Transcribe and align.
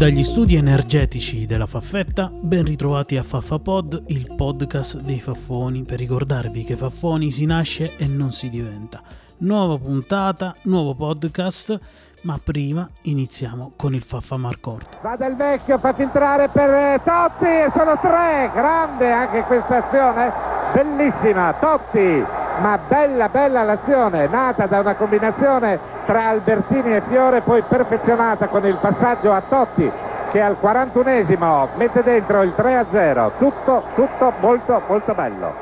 Dagli 0.00 0.24
studi 0.24 0.56
energetici 0.56 1.46
della 1.46 1.66
Faffetta, 1.66 2.28
ben 2.28 2.64
ritrovati 2.64 3.18
a 3.18 3.22
FaffaPod, 3.22 4.04
il 4.08 4.34
podcast 4.34 4.98
dei 4.98 5.20
Faffoni, 5.20 5.84
per 5.84 5.98
ricordarvi 5.98 6.64
che 6.64 6.74
Faffoni 6.74 7.30
si 7.30 7.44
nasce 7.44 7.96
e 7.96 8.06
non 8.06 8.32
si 8.32 8.50
diventa. 8.50 9.00
Nuova 9.42 9.78
puntata, 9.78 10.54
nuovo 10.64 10.94
podcast, 10.94 11.78
ma 12.24 12.38
prima 12.44 12.86
iniziamo 13.04 13.72
con 13.74 13.94
il 13.94 14.02
Faffa 14.02 14.36
Marcord. 14.36 14.84
Va 15.00 15.16
del 15.16 15.34
vecchio, 15.34 15.78
fa 15.78 15.94
filtrare 15.94 16.48
per 16.48 16.68
eh, 16.68 17.00
Totti 17.02 17.46
e 17.46 17.70
sono 17.74 17.98
tre, 17.98 18.50
grande 18.52 19.10
anche 19.10 19.40
questa 19.44 19.86
azione, 19.86 20.30
bellissima, 20.74 21.54
Totti, 21.58 22.22
ma 22.60 22.78
bella 22.86 23.30
bella 23.30 23.62
l'azione, 23.62 24.26
nata 24.26 24.66
da 24.66 24.80
una 24.80 24.94
combinazione 24.94 25.78
tra 26.04 26.28
Albertini 26.28 26.96
e 26.96 27.02
Fiore, 27.08 27.40
poi 27.40 27.62
perfezionata 27.62 28.48
con 28.48 28.66
il 28.66 28.76
passaggio 28.76 29.32
a 29.32 29.40
Totti 29.40 29.90
che 30.30 30.40
al 30.40 30.56
41esimo 30.60 31.76
mette 31.76 32.02
dentro 32.02 32.42
il 32.42 32.54
3-0. 32.56 33.38
Tutto, 33.38 33.82
tutto 33.96 34.32
molto, 34.40 34.80
molto 34.86 35.12
bello. 35.12 35.54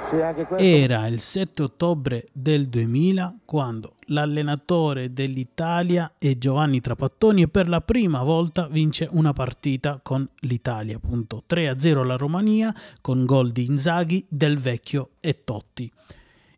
Era 0.56 1.06
il 1.06 1.20
7 1.20 1.62
ottobre 1.62 2.26
del 2.32 2.68
2000 2.68 3.38
quando 3.46 3.94
l'allenatore 4.08 5.12
dell'Italia 5.12 6.12
è 6.18 6.36
Giovanni 6.36 6.80
Trapattoni 6.80 7.42
e 7.42 7.48
per 7.48 7.68
la 7.68 7.80
prima 7.80 8.22
volta 8.22 8.68
vince 8.68 9.08
una 9.10 9.32
partita 9.32 10.00
con 10.02 10.28
l'Italia. 10.40 10.96
Appunto 10.96 11.44
3-0 11.48 12.04
la 12.04 12.16
Romania 12.16 12.74
con 13.00 13.24
gol 13.24 13.52
di 13.52 13.64
Inzaghi, 13.64 14.26
Del 14.28 14.58
Vecchio 14.58 15.10
e 15.20 15.44
Totti. 15.44 15.90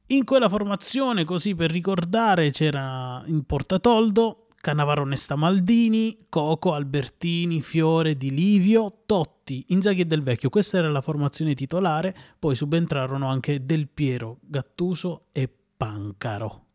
In 0.06 0.24
quella 0.24 0.48
formazione, 0.48 1.24
così 1.24 1.54
per 1.54 1.70
ricordare, 1.70 2.50
c'era 2.50 3.22
in 3.26 3.44
Portatoldo 3.44 4.39
Cannavaro 4.60 5.06
Nesta 5.06 5.36
Maldini, 5.36 6.26
Coco, 6.28 6.74
Albertini, 6.74 7.62
Fiore, 7.62 8.18
Di 8.18 8.30
Livio, 8.30 9.04
Totti, 9.06 9.64
Inzaghi 9.68 10.02
e 10.02 10.04
Del 10.04 10.22
Vecchio. 10.22 10.50
Questa 10.50 10.76
era 10.76 10.90
la 10.90 11.00
formazione 11.00 11.54
titolare, 11.54 12.14
poi 12.38 12.54
subentrarono 12.54 13.26
anche 13.26 13.64
Del 13.64 13.88
Piero, 13.88 14.36
Gattuso 14.42 15.28
e 15.32 15.48
Pancaro. 15.74 16.66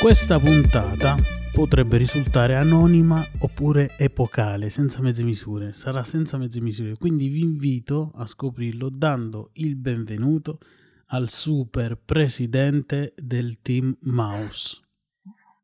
Questa 0.00 0.38
puntata 0.38 1.16
potrebbe 1.52 1.98
risultare 1.98 2.56
anonima 2.56 3.22
oppure 3.40 3.98
epocale, 3.98 4.70
senza 4.70 5.02
mezze 5.02 5.24
misure. 5.24 5.72
Sarà 5.74 6.04
senza 6.04 6.38
mezze 6.38 6.62
misure, 6.62 6.96
quindi 6.96 7.28
vi 7.28 7.40
invito 7.40 8.12
a 8.14 8.24
scoprirlo 8.26 8.88
dando 8.88 9.50
il 9.54 9.76
benvenuto 9.76 10.58
al 11.08 11.28
super 11.28 11.96
presidente 11.96 13.14
del 13.16 13.60
team 13.60 13.96
Mouse. 14.02 14.82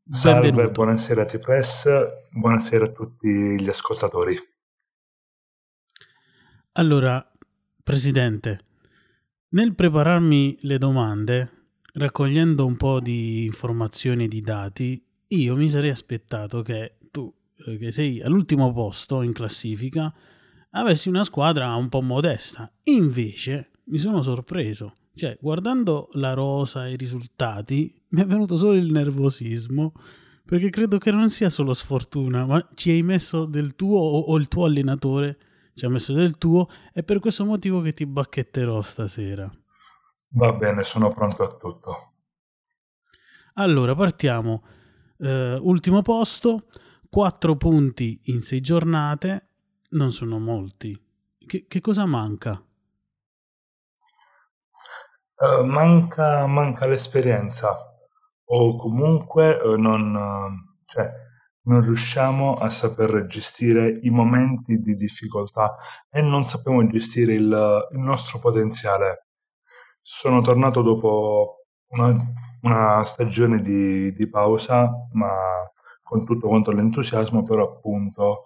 Salve, 0.09 0.49
benvenuto. 0.49 0.83
buonasera 0.83 1.25
T-Press, 1.25 1.89
buonasera 2.33 2.85
a 2.85 2.89
tutti 2.89 3.29
gli 3.29 3.69
ascoltatori. 3.69 4.37
Allora, 6.73 7.29
presidente, 7.83 8.61
nel 9.51 9.75
prepararmi 9.75 10.59
le 10.63 10.79
domande, 10.79 11.51
raccogliendo 11.95 12.65
un 12.65 12.77
po' 12.77 13.01
di 13.01 13.45
informazioni 13.45 14.25
e 14.25 14.29
di 14.29 14.41
dati, 14.41 15.05
io 15.29 15.57
mi 15.57 15.69
sarei 15.69 15.91
aspettato 15.91 16.63
che 16.63 16.99
tu, 17.11 17.33
eh, 17.67 17.79
che 17.79 17.91
sei 17.91 18.21
all'ultimo 18.23 18.73
posto 18.73 19.23
in 19.23 19.33
classifica, 19.33 20.13
avessi 20.71 21.09
una 21.09 21.25
squadra 21.25 21.75
un 21.75 21.89
po' 21.89 22.01
modesta. 22.01 22.71
Invece 22.85 23.71
mi 23.85 23.99
sono 23.99 24.23
sorpreso. 24.23 24.97
Cioè, 25.15 25.37
guardando 25.41 26.09
la 26.13 26.33
rosa 26.33 26.87
e 26.87 26.93
i 26.93 26.97
risultati, 26.97 27.95
mi 28.09 28.23
è 28.23 28.27
venuto 28.27 28.57
solo 28.57 28.75
il 28.75 28.91
nervosismo, 28.91 29.93
perché 30.45 30.71
credo 30.71 30.99
che 30.99 31.11
non 31.11 31.31
sia 31.31 31.51
solo 31.51 31.75
sfortuna, 31.75 32.47
ma 32.47 32.69
ci 32.75 32.91
hai 32.91 33.03
messo 33.03 33.45
del 33.45 33.75
tuo 33.75 33.99
o, 33.99 34.37
il 34.37 34.49
tuo 34.49 34.65
allenatore 34.65 35.39
ci 35.75 35.87
ha 35.87 35.89
messo 35.89 36.13
del 36.13 36.37
tuo, 36.37 36.69
è 36.93 37.03
per 37.03 37.19
questo 37.19 37.45
motivo 37.45 37.81
che 37.81 37.95
ti 37.95 38.05
bacchetterò 38.05 38.81
stasera. 38.83 39.51
Va 40.35 40.53
bene, 40.53 40.83
sono 40.83 41.11
pronto 41.11 41.43
a 41.43 41.57
tutto. 41.57 42.13
Allora, 43.55 43.95
partiamo 43.95 44.63
Uh, 45.23 45.57
ultimo 45.61 46.03
posto, 46.03 46.67
4 47.09 47.57
punti 47.57 48.19
in 48.25 48.41
6 48.41 48.61
giornate, 48.61 49.51
non 49.91 50.11
sono 50.11 50.41
molti. 50.41 51.01
Che, 51.39 51.67
che 51.69 51.81
cosa 51.81 52.07
manca? 52.07 52.61
Uh, 55.43 55.65
manca, 55.65 56.47
manca, 56.47 56.87
l'esperienza 56.87 57.75
o 58.45 58.77
comunque 58.77 59.57
uh, 59.57 59.75
non, 59.77 60.17
cioè, 60.87 61.11
non 61.63 61.81
riusciamo 61.81 62.55
a 62.55 62.71
saper 62.71 63.27
gestire 63.27 63.89
i 64.03 64.11
momenti 64.11 64.79
di 64.81 64.95
difficoltà 64.95 65.75
e 66.09 66.23
non 66.23 66.45
sappiamo 66.45 66.87
gestire 66.87 67.33
il, 67.33 67.89
il 67.91 67.99
nostro 67.99 68.39
potenziale. 68.39 69.27
Sono 70.01 70.43
tornato 70.43 70.81
dopo 70.81 71.65
una, 71.89 72.17
una 72.63 73.03
stagione 73.03 73.57
di, 73.57 74.13
di, 74.13 74.29
pausa, 74.29 74.91
ma 75.13 75.31
con 76.05 76.25
tutto 76.25 76.47
quanto 76.47 76.71
l'entusiasmo, 76.71 77.43
però 77.43 77.65
appunto 77.65 78.45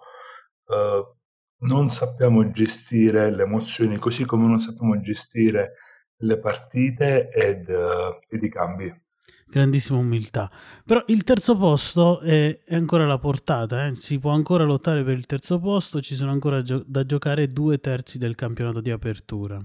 eh, 0.67 1.15
non 1.59 1.89
sappiamo 1.89 2.49
gestire 2.49 3.29
le 3.29 3.43
emozioni, 3.43 3.97
così 3.99 4.25
come 4.25 4.47
non 4.47 4.59
sappiamo 4.59 4.99
gestire 4.99 5.73
le 6.17 6.39
partite 6.39 7.29
ed, 7.29 7.67
uh, 7.67 8.19
ed 8.27 8.43
i 8.43 8.49
cambi. 8.49 9.05
Grandissima 9.49 9.97
umiltà. 9.97 10.51
Però 10.85 11.01
il 11.07 11.23
terzo 11.23 11.55
posto 11.55 12.19
è, 12.19 12.63
è 12.63 12.75
ancora 12.75 13.05
alla 13.05 13.17
portata, 13.17 13.85
eh? 13.85 13.95
si 13.95 14.19
può 14.19 14.31
ancora 14.31 14.65
lottare 14.65 15.03
per 15.03 15.15
il 15.15 15.25
terzo 15.25 15.59
posto, 15.59 16.01
ci 16.01 16.15
sono 16.15 16.31
ancora 16.31 16.61
gio- 16.61 16.83
da 16.85 17.05
giocare 17.05 17.47
due 17.47 17.79
terzi 17.79 18.17
del 18.17 18.35
campionato 18.35 18.81
di 18.81 18.91
apertura. 18.91 19.63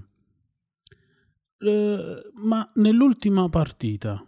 Eh, 1.57 2.31
ma 2.35 2.71
nell'ultima 2.75 3.49
partita, 3.49 4.25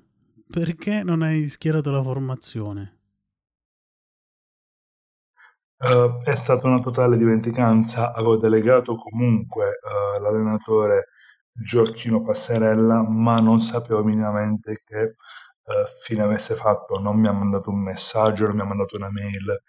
perché 0.51 1.03
non 1.03 1.21
hai 1.21 1.47
schierato 1.47 1.89
la 1.89 2.03
formazione? 2.03 2.93
Uh, 5.77 6.21
è 6.21 6.35
stata 6.35 6.67
una 6.67 6.79
totale 6.79 7.17
dimenticanza, 7.17 8.13
avevo 8.13 8.37
delegato 8.37 8.95
comunque 8.95 9.79
uh, 9.81 10.21
l'allenatore 10.21 11.09
Gioacchino 11.57 12.21
Passerella, 12.21 13.01
ma 13.07 13.37
non 13.39 13.61
sapevo 13.61 14.03
minimamente 14.03 14.81
che 14.83 15.01
uh, 15.01 15.85
fine 16.03 16.21
avesse 16.21 16.53
fatto, 16.55 16.99
non 16.99 17.17
mi 17.17 17.27
ha 17.27 17.31
mandato 17.31 17.69
un 17.69 17.81
messaggio, 17.81 18.47
non 18.47 18.55
mi 18.55 18.61
ha 18.61 18.65
mandato 18.65 18.97
una 18.97 19.09
mail, 19.09 19.61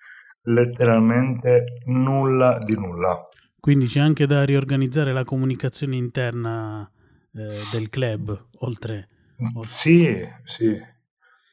letteralmente 0.43 1.81
nulla 1.87 2.59
di 2.59 2.75
nulla. 2.75 3.23
Quindi 3.61 3.87
c'è 3.87 4.01
anche 4.01 4.27
da 4.27 4.45
riorganizzare 4.45 5.13
la 5.13 5.25
comunicazione 5.25 5.97
interna 5.97 6.91
eh, 7.33 7.61
del 7.71 7.89
club, 7.89 8.31
oltre, 8.59 9.09
oltre... 9.39 9.65
Sì, 9.65 10.29
sì. 10.45 10.81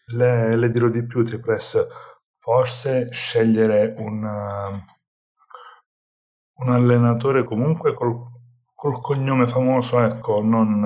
Le, 0.05 0.55
le 0.55 0.69
dirò 0.69 0.89
di 0.89 1.05
più, 1.05 1.23
Tripress. 1.23 1.88
Forse 2.35 3.07
scegliere 3.11 3.94
un, 3.97 4.23
uh, 4.23 4.75
un 6.65 6.69
allenatore 6.73 7.44
comunque 7.44 7.94
col, 7.94 8.32
col, 8.83 8.99
cognome 8.99 9.47
famoso, 9.47 9.99
ecco, 9.99 10.44
non, 10.44 10.81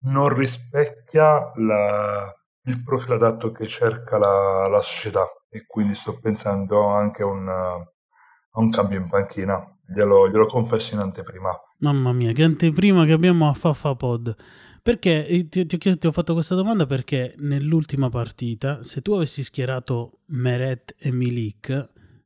non 0.00 0.28
rispecchia 0.34 1.52
la, 1.54 2.34
il 2.64 2.82
profilo 2.82 3.14
adatto 3.14 3.52
che 3.52 3.68
cerca 3.68 4.18
la, 4.18 4.66
la, 4.68 4.80
società 4.80 5.24
e 5.48 5.64
quindi 5.64 5.94
sto 5.94 6.18
pensando 6.20 6.86
anche 6.86 7.22
a 7.22 7.26
un, 7.26 7.48
a 7.48 8.60
un 8.60 8.70
cambio 8.70 8.98
in 8.98 9.08
panchina. 9.08 9.64
Glielo, 9.94 10.28
glielo 10.28 10.46
confesso 10.46 10.94
in 10.94 11.00
anteprima. 11.00 11.50
Mamma 11.78 12.12
mia, 12.12 12.32
che 12.32 12.42
anteprima 12.42 13.04
che 13.04 13.12
abbiamo 13.12 13.48
a 13.48 13.52
Faffa 13.52 13.94
Pod. 13.94 14.34
Perché 14.82 15.26
eh, 15.26 15.48
ti, 15.48 15.66
ti, 15.66 15.78
ti, 15.78 16.06
ho 16.06 16.12
fatto 16.12 16.32
questa 16.32 16.56
domanda 16.56 16.86
perché 16.86 17.34
nell'ultima 17.38 18.08
partita, 18.08 18.82
se 18.82 19.02
tu 19.02 19.12
avessi 19.12 19.44
schierato 19.44 20.22
Meret 20.26 20.96
e 20.98 21.12
Milik, 21.12 21.68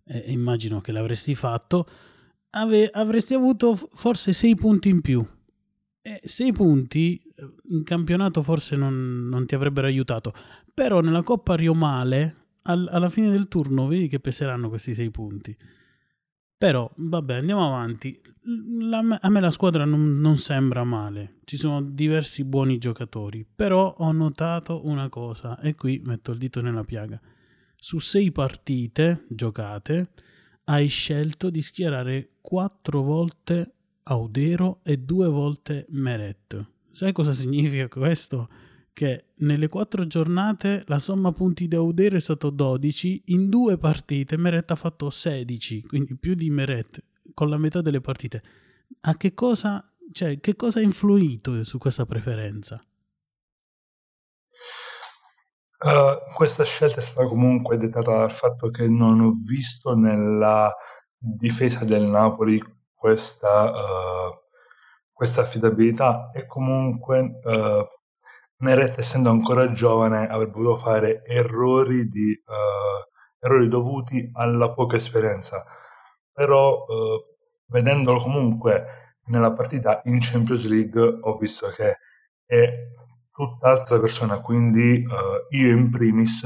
eh, 0.07 0.25
immagino 0.29 0.81
che 0.81 0.93
l'avresti 0.93 1.35
fatto, 1.35 1.87
ave, 2.57 2.89
avresti 2.89 3.35
avuto 3.35 3.75
forse 3.75 4.33
6 4.33 4.55
punti 4.55 4.89
in 4.89 5.01
più. 5.01 5.27
E 6.01 6.21
6 6.23 6.53
punti 6.53 7.17
eh, 7.17 7.55
in 7.71 7.85
campionato 7.85 8.43
forse 8.43 8.77
non, 8.77 9.29
non, 9.29 9.47
ti 9.47 9.55
avrebbero 9.55 9.87
aiutato, 9.87 10.33
però 10.73 11.01
nella 11.01 11.23
Coppa 11.23 11.55
Rio 11.55 11.75
Male, 11.75 12.45
al, 12.63 12.89
alla 12.91 13.09
fine 13.09 13.31
del 13.31 13.49
turno, 13.49 13.87
vedi 13.87 14.09
che 14.09 14.21
peseranno 14.21 14.69
questi 14.69 14.95
6 14.95 15.11
punti. 15.11 15.57
Però, 16.59 16.91
vabbè, 16.95 17.35
andiamo 17.35 17.67
avanti. 17.67 18.19
La, 18.79 19.03
a 19.21 19.29
me 19.29 19.41
la 19.41 19.51
squadra 19.51 19.85
non, 19.85 20.21
non, 20.21 20.37
sembra 20.37 20.85
male, 20.85 21.41
ci 21.45 21.57
sono 21.57 21.83
diversi 21.83 22.45
buoni 22.45 22.79
giocatori, 22.79 23.45
però 23.45 23.93
ho 23.99 24.13
notato 24.13 24.87
una 24.87 25.09
cosa 25.09 25.59
e 25.59 25.75
qui 25.75 26.01
metto 26.05 26.31
il 26.31 26.39
dito 26.39 26.61
nella 26.63 26.85
piaga. 26.85 27.21
Su 27.75 27.99
sei 27.99 28.31
partite 28.31 29.25
giocate 29.29 30.11
hai 30.69 30.89
scelto 30.89 31.51
di 31.51 31.63
schierare 31.63 32.31
quattro 32.41 33.03
volte 33.03 33.73
Audero 34.05 34.81
e 34.83 34.99
due 34.99 35.29
volte 35.29 35.87
Meret. 35.91 36.65
Sai 36.91 37.13
cosa 37.13 37.33
significa 37.33 37.89
questo? 37.89 38.49
Che 38.93 39.27
nelle 39.39 39.69
quattro 39.69 40.07
giornate 40.07 40.85
la 40.87 40.99
somma 40.99 41.33
punti 41.33 41.69
di 41.69 41.75
Audero 41.77 42.17
è 42.17 42.21
stato 42.21 42.51
12, 42.51 43.23
in 43.27 43.49
due 43.49 43.79
partite 43.79 44.37
Meret 44.37 44.71
ha 44.71 44.77
fatto 44.77 45.11
16, 45.11 45.83
quindi 45.83 46.17
più 46.17 46.35
di 46.35 46.51
Meret 46.51 47.03
con 47.35 47.49
la 47.49 47.59
metà 47.59 47.81
delle 47.81 48.01
partite. 48.01 48.43
A 49.01 49.17
che 49.17 49.35
cosa, 49.35 49.93
cioè, 50.13 50.41
che 50.41 50.57
cosa 50.57 50.79
ha 50.79 50.83
influito 50.83 51.63
su 51.65 51.79
questa 51.79 52.07
preferenza? 52.07 52.81
Uh, 55.79 56.33
questa 56.35 56.65
scelta 56.65 56.99
è 56.99 57.03
stata 57.03 57.29
comunque 57.29 57.77
dettata 57.77 58.17
dal 58.17 58.33
fatto 58.33 58.71
che 58.71 58.89
non 58.89 59.21
ho 59.21 59.33
visto 59.47 59.95
nella 59.95 60.75
difesa 61.19 61.85
del 61.85 62.05
Napoli 62.05 62.63
questa, 62.95 63.71
uh, 63.71 64.35
questa 65.13 65.43
affidabilità 65.43 66.31
e 66.33 66.47
comunque 66.47 67.41
uh, 67.43 67.87
Meret 68.59 68.99
essendo 68.99 69.31
ancora 69.31 69.71
giovane 69.73 70.29
avrebbe 70.29 70.53
potuto 70.53 70.77
fare 70.77 71.23
errori, 71.25 72.09
di, 72.09 72.43
errori 73.39 73.69
dovuti 73.69 74.31
alla 74.33 74.73
poca 74.73 74.97
esperienza. 74.97 75.65
Però 76.33 76.87
eh, 76.89 77.37
vedendolo 77.67 78.21
comunque 78.21 79.17
nella 79.27 79.53
partita 79.53 80.01
in 80.05 80.21
Champions 80.21 80.67
League 80.67 81.19
ho 81.21 81.37
visto 81.37 81.69
che 81.69 81.99
è 82.47 82.73
tutt'altra 83.37 84.01
persona, 84.01 84.41
quindi 84.41 84.95
eh, 84.95 85.57
io 85.57 85.71
in 85.71 85.91
primis 85.91 86.45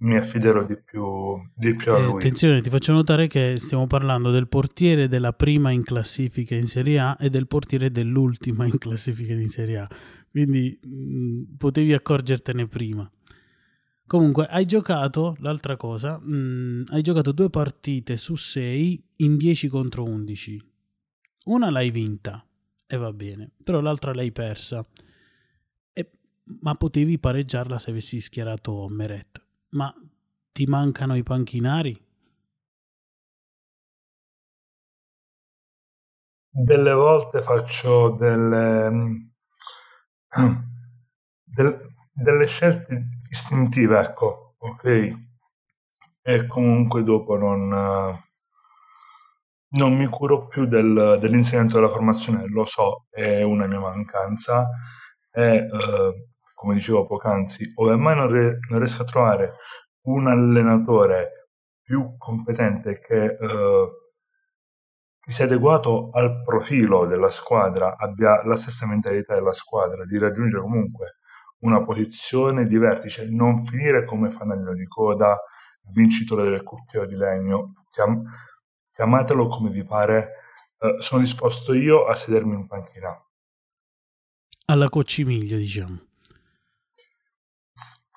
mi 0.00 0.16
affiderò 0.16 0.64
di 0.64 0.80
più, 0.80 1.36
di 1.56 1.74
più 1.74 1.92
a 1.92 1.98
eh, 1.98 2.04
lui. 2.04 2.16
attenzione, 2.18 2.60
ti 2.60 2.70
faccio 2.70 2.92
notare 2.92 3.26
che 3.26 3.56
stiamo 3.58 3.88
parlando 3.88 4.30
del 4.30 4.46
portiere 4.46 5.08
della 5.08 5.32
prima 5.32 5.72
in 5.72 5.82
classifica 5.82 6.54
in 6.54 6.68
Serie 6.68 7.00
A 7.00 7.16
e 7.18 7.30
del 7.30 7.48
portiere 7.48 7.90
dell'ultima 7.90 8.64
in 8.64 8.78
classifica 8.78 9.32
in 9.32 9.48
Serie 9.48 9.78
A, 9.78 9.88
quindi 10.30 10.78
mh, 10.80 10.88
mm, 10.88 11.42
potevi 11.56 11.92
accorgertene 11.92 12.68
prima. 12.68 13.10
Comunque, 14.06 14.46
hai 14.46 14.64
giocato, 14.64 15.36
l'altra 15.40 15.76
cosa, 15.76 16.18
mh, 16.18 16.34
mm, 16.34 16.82
hai 16.90 17.02
giocato 17.02 17.32
due 17.32 17.50
partite 17.50 18.16
su 18.16 18.36
sei 18.36 19.02
in 19.16 19.36
10 19.36 19.66
contro 19.66 20.04
11. 20.04 20.62
Una 21.46 21.70
l'hai 21.70 21.90
vinta, 21.90 22.46
e 22.86 22.96
va 22.96 23.12
bene, 23.12 23.50
però 23.64 23.80
l'altra 23.80 24.14
l'hai 24.14 24.30
persa. 24.30 24.86
Ma 26.60 26.74
potevi 26.74 27.18
pareggiarla 27.18 27.78
se 27.78 27.90
avessi 27.90 28.20
schierato 28.20 28.86
Meret. 28.88 29.44
Ma 29.70 29.92
ti 30.52 30.66
mancano 30.66 31.14
i 31.14 31.22
panchinari? 31.22 32.06
Delle 36.50 36.92
volte 36.92 37.40
faccio 37.40 38.10
delle, 38.16 39.30
del, 41.44 41.92
delle 42.12 42.46
scelte 42.46 43.20
istintiva, 43.28 44.02
ecco, 44.02 44.54
ok? 44.58 45.26
E 46.22 46.46
comunque 46.46 47.02
dopo 47.04 47.36
non, 47.36 47.68
non 49.70 49.94
mi 49.94 50.06
curo 50.06 50.46
più 50.46 50.66
del, 50.66 51.18
dell'insegnamento 51.20 51.76
della 51.76 51.92
formazione, 51.92 52.48
lo 52.48 52.64
so, 52.64 53.06
è 53.10 53.42
una 53.42 53.66
mia 53.66 53.80
mancanza 53.80 54.68
e 55.30 55.56
eh, 55.56 56.28
come 56.58 56.74
dicevo 56.74 57.06
poc'anzi, 57.06 57.70
ove 57.76 57.94
mai 57.94 58.16
non, 58.16 58.26
re, 58.26 58.58
non, 58.68 58.80
riesco 58.80 59.02
a 59.02 59.04
trovare 59.04 59.52
un 60.06 60.26
allenatore 60.26 61.50
più 61.80 62.16
competente 62.18 62.98
che, 62.98 63.26
eh, 63.26 63.88
che 65.20 65.30
sia 65.30 65.44
adeguato 65.44 66.10
al 66.12 66.42
profilo 66.42 67.06
della 67.06 67.30
squadra, 67.30 67.96
abbia 67.96 68.44
la 68.44 68.56
stessa 68.56 68.88
mentalità 68.88 69.34
della 69.34 69.52
squadra, 69.52 70.04
di 70.04 70.18
raggiungere 70.18 70.60
comunque 70.60 71.18
una 71.60 71.84
posizione 71.84 72.64
di 72.64 72.76
vertice, 72.76 73.28
non 73.30 73.62
finire 73.62 74.04
come 74.04 74.28
fanalino 74.28 74.74
di 74.74 74.86
coda, 74.88 75.40
vincitore 75.92 76.50
del 76.50 76.64
cucchiaio 76.64 77.06
di 77.06 77.14
legno, 77.14 77.84
chiam- 77.92 78.24
chiamatelo 78.92 79.46
come 79.46 79.70
vi 79.70 79.84
pare, 79.84 80.32
eh, 80.80 80.96
sono 80.98 81.20
disposto 81.20 81.72
io 81.72 82.04
a 82.04 82.16
sedermi 82.16 82.54
in 82.54 82.66
panchina. 82.66 83.16
Alla 84.66 84.88
Coccimiglio, 84.88 85.56
diciamo. 85.56 86.07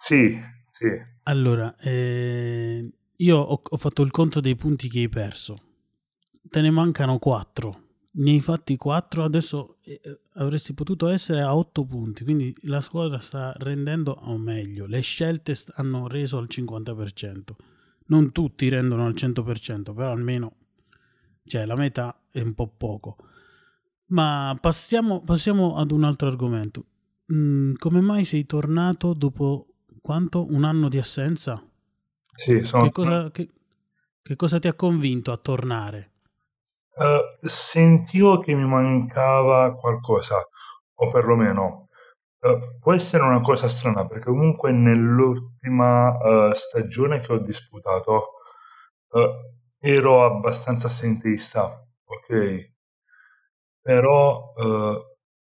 Sì, 0.02 0.40
sì. 0.72 0.88
Allora, 1.24 1.76
eh, 1.78 2.92
io 3.18 3.38
ho, 3.38 3.62
ho 3.64 3.78
fatto 3.78 4.02
il 4.02 4.12
conto 4.12 4.40
dei 4.40 4.56
punti 4.56 4.90
che 4.90 5.00
hai 5.00 5.10
perso. 5.10 5.62
Te 6.50 6.62
ne 6.62 6.72
mancano 6.72 7.20
4 7.20 7.90
ne 8.14 8.32
hai 8.32 8.42
fatti 8.42 8.76
4, 8.76 9.24
adesso 9.24 9.78
eh, 9.84 10.02
avresti 10.34 10.74
potuto 10.74 11.08
essere 11.08 11.42
a 11.42 11.56
8 11.56 11.86
punti, 11.86 12.24
quindi 12.24 12.54
la 12.64 12.82
squadra 12.82 13.20
sta 13.20 13.54
rendendo 13.58 14.12
o 14.12 14.38
meglio, 14.38 14.86
le 14.86 15.02
scelte 15.02 15.56
hanno 15.76 16.08
reso 16.08 16.38
al 16.38 16.48
50%. 16.50 17.56
Non 18.08 18.32
tutti 18.32 18.68
rendono 18.68 19.06
al 19.06 19.14
100%, 19.14 19.94
però 19.94 20.12
almeno 20.12 20.56
cioè, 21.46 21.66
la 21.66 21.76
metà 21.76 22.24
è 22.30 22.42
un 22.42 22.54
po' 22.54 22.68
poco. 22.68 23.16
Ma 24.08 24.58
passiamo, 24.60 25.22
passiamo 25.22 25.78
ad 25.78 25.92
un 25.92 26.04
altro 26.04 26.28
argomento. 26.28 26.86
Mm, 27.34 27.76
come 27.76 28.02
mai 28.02 28.26
sei 28.26 28.46
tornato 28.46 29.14
dopo 29.14 29.71
quanto? 30.02 30.46
Un 30.52 30.64
anno 30.64 30.90
di 30.90 30.98
assenza? 30.98 31.64
Sì, 32.32 32.64
sono... 32.64 32.84
Che 32.84 32.92
cosa, 32.92 33.32
che, 33.32 33.50
che 34.22 34.36
cosa 34.36 34.60
ti 34.60 34.68
ha 34.68 34.74
convinto 34.74 35.32
a 35.32 35.38
tornare? 35.38 36.10
Uh, 36.94 37.46
sentivo 37.48 38.40
che 38.40 38.54
mi 38.54 38.66
mancava 38.66 39.74
qualcosa, 39.76 40.38
o 40.94 41.10
perlomeno 41.10 41.88
uh, 42.40 42.80
può 42.80 42.94
essere 42.94 43.24
una 43.24 43.40
cosa 43.42 43.68
strana, 43.68 44.06
perché 44.06 44.26
comunque 44.26 44.72
nell'ultima 44.72 46.18
uh, 46.18 46.54
stagione 46.54 47.20
che 47.20 47.34
ho 47.34 47.40
disputato 47.40 48.34
ero 49.80 50.24
abbastanza 50.24 50.88
assenteista, 50.88 51.86
ok? 52.06 52.72
Però 53.82 54.54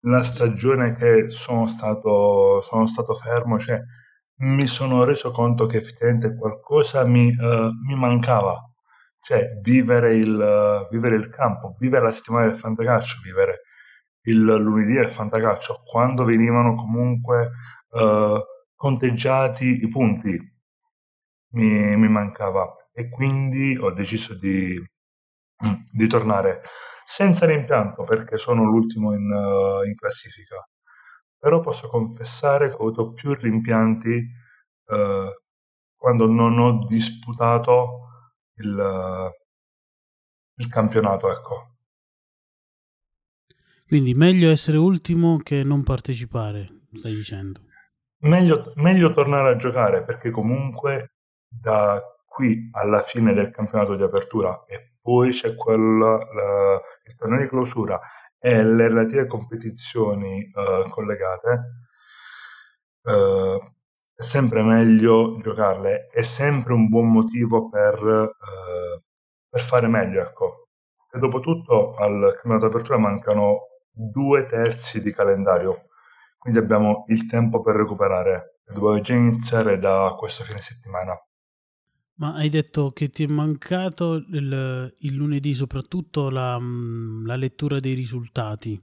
la 0.00 0.22
stagione 0.22 0.94
che 0.94 1.30
sono 1.30 1.66
stato, 1.66 2.60
sono 2.60 2.86
stato 2.86 3.14
fermo, 3.14 3.58
cioè 3.58 3.80
mi 4.38 4.66
sono 4.66 5.04
reso 5.04 5.30
conto 5.30 5.66
che 5.66 5.78
effettivamente 5.78 6.36
qualcosa 6.36 7.04
mi, 7.04 7.32
mi 7.32 7.94
mancava 7.94 8.66
cioè 9.26 9.58
vivere 9.60 10.14
il, 10.14 10.86
vivere 10.88 11.16
il 11.16 11.28
campo, 11.30 11.74
vivere 11.80 12.04
la 12.04 12.10
settimana 12.12 12.46
del 12.46 12.54
fantacalcio, 12.54 13.20
vivere 13.24 13.62
il 14.26 14.40
lunedì 14.40 14.92
del 14.92 15.08
fantacalcio, 15.08 15.82
quando 15.84 16.22
venivano 16.22 16.76
comunque 16.76 17.50
uh, 17.90 18.38
conteggiati 18.76 19.82
i 19.82 19.88
punti, 19.88 20.38
mi, 21.54 21.96
mi, 21.96 22.08
mancava 22.08 22.72
e 22.92 23.08
quindi 23.08 23.76
ho 23.76 23.90
deciso 23.90 24.38
di, 24.38 24.80
di 25.90 26.06
tornare 26.06 26.60
senza 27.04 27.46
rimpianto 27.46 28.04
perché 28.04 28.36
sono 28.36 28.62
l'ultimo 28.62 29.12
in, 29.12 29.28
uh, 29.28 29.84
in, 29.84 29.96
classifica. 29.96 30.64
Però 31.46 31.60
posso 31.60 31.86
confessare 31.86 32.66
che 32.66 32.74
ho 32.74 32.78
avuto 32.78 33.12
più 33.12 33.32
rimpianti 33.32 34.10
uh, 34.86 35.30
quando 35.94 36.26
non 36.26 36.58
ho 36.58 36.84
disputato 36.88 38.08
il, 38.54 39.30
il 40.56 40.68
campionato, 40.68 41.30
ecco. 41.30 41.76
Quindi 43.86 44.14
meglio 44.14 44.50
essere 44.50 44.76
ultimo 44.76 45.36
che 45.36 45.62
non 45.62 45.84
partecipare, 45.84 46.86
stai 46.94 47.14
dicendo. 47.14 47.60
Meglio, 48.22 48.72
meglio 48.74 49.12
tornare 49.12 49.50
a 49.50 49.56
giocare 49.56 50.02
perché 50.02 50.30
comunque 50.30 51.12
da 51.46 52.02
qui 52.24 52.70
alla 52.72 53.02
fine 53.02 53.32
del 53.32 53.52
campionato 53.52 53.94
di 53.94 54.02
apertura 54.02 54.64
e 54.66 54.94
poi 55.00 55.30
c'è 55.30 55.54
quel, 55.54 55.80
la, 55.80 56.80
il 57.04 57.14
torneo 57.14 57.40
di 57.40 57.48
clausura 57.48 58.00
e 58.46 58.62
le 58.62 58.86
relative 58.86 59.26
competizioni 59.26 60.48
uh, 60.54 60.88
collegate, 60.88 61.80
uh, 63.02 63.58
è 64.14 64.22
sempre 64.22 64.62
meglio 64.62 65.40
giocarle, 65.40 66.06
è 66.12 66.22
sempre 66.22 66.72
un 66.72 66.88
buon 66.88 67.10
motivo 67.10 67.68
per, 67.68 67.94
eh, 67.94 69.02
per 69.48 69.60
fare 69.60 69.88
meglio, 69.88 70.22
ecco. 70.22 70.68
E 71.12 71.18
dopo 71.18 71.40
tutto 71.40 71.90
al 71.94 72.32
campionato 72.34 72.68
d'apertura 72.68 72.98
mancano 72.98 73.62
due 73.90 74.46
terzi 74.46 75.02
di 75.02 75.12
calendario, 75.12 75.88
quindi 76.38 76.60
abbiamo 76.60 77.04
il 77.08 77.26
tempo 77.26 77.60
per 77.62 77.74
recuperare. 77.74 78.60
Dobbiamo 78.64 79.00
già 79.00 79.14
iniziare 79.14 79.78
da 79.78 80.14
questo 80.16 80.44
fine 80.44 80.60
settimana. 80.60 81.14
Ma 82.18 82.34
hai 82.34 82.48
detto 82.48 82.92
che 82.92 83.10
ti 83.10 83.24
è 83.24 83.26
mancato 83.26 84.14
il, 84.14 84.94
il 84.98 85.14
lunedì 85.14 85.52
soprattutto 85.52 86.30
la, 86.30 86.58
mm, 86.58 87.26
la, 87.26 87.36
lettura 87.36 87.78
dei 87.78 87.92
risultati. 87.92 88.80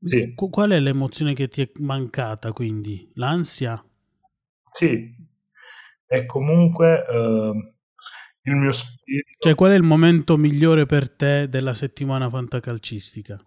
Sì. 0.00 0.32
Qu- 0.34 0.50
qual 0.50 0.70
è 0.70 0.80
l'emozione 0.80 1.34
che 1.34 1.48
ti 1.48 1.60
è 1.60 1.70
mancata 1.80 2.52
quindi? 2.52 3.10
L'ansia? 3.14 3.84
Sì, 4.70 5.14
e 6.06 6.26
comunque 6.26 7.04
uh, 7.06 7.74
il 8.42 8.56
mio 8.56 8.72
spirito... 8.72 9.36
Cioè 9.38 9.54
qual 9.54 9.72
è 9.72 9.74
il 9.74 9.82
momento 9.82 10.38
migliore 10.38 10.86
per 10.86 11.10
te 11.10 11.48
della 11.48 11.74
settimana 11.74 12.30
fantacalcistica? 12.30 13.42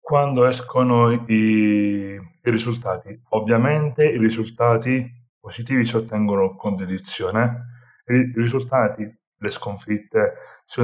Quando 0.00 0.44
escono 0.44 1.10
i, 1.10 1.20
i 1.28 2.20
risultati. 2.42 3.20
Ovviamente 3.30 4.04
i 4.04 4.18
risultati 4.18 5.18
positivi 5.40 5.84
si 5.84 5.96
ottengono 5.96 6.54
con 6.54 6.76
dedizione, 6.76 7.66
i 8.06 8.32
risultati, 8.34 9.02
le 9.02 9.50
sconfitte, 9.50 10.34
si, 10.64 10.80